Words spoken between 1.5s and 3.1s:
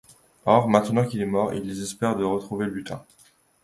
ils désespèrent de retrouver le butin.